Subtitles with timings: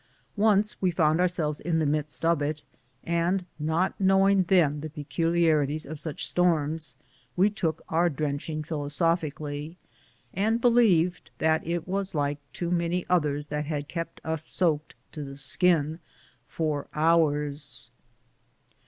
[0.35, 2.63] Once we found ourselves in the midst of it,
[3.03, 6.95] and not knowing then the peculiari ties of such storms,
[7.35, 9.77] we took our drenching philosophi cally,
[10.33, 15.23] and believed that it was like too many others that had kept us soaked to
[15.23, 15.99] the skin
[16.47, 17.91] for hours.